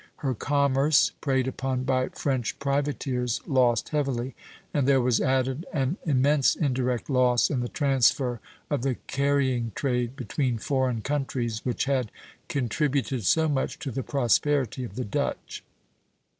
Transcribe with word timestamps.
Her 0.15 0.33
commerce, 0.33 1.11
preyed 1.21 1.47
upon 1.47 1.83
by 1.83 2.09
French 2.09 2.57
privateers, 2.57 3.39
lost 3.45 3.89
heavily; 3.89 4.33
and 4.73 4.87
there 4.87 4.99
was 4.99 5.21
added 5.21 5.63
an 5.73 5.97
immense 6.07 6.55
indirect 6.55 7.07
loss 7.07 7.51
in 7.51 7.59
the 7.59 7.67
transfer 7.69 8.39
of 8.71 8.81
the 8.81 8.95
carrying 9.05 9.73
trade 9.75 10.15
between 10.15 10.57
foreign 10.57 11.01
countries, 11.01 11.63
which 11.63 11.85
had 11.85 12.09
contributed 12.47 13.27
so 13.27 13.47
much 13.47 13.77
to 13.77 13.91
the 13.91 14.01
prosperity 14.01 14.83
of 14.83 14.95
the 14.95 15.05
Dutch. 15.05 15.63